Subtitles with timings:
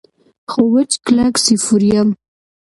[0.51, 2.09] خو وچ کلک سیفور یم.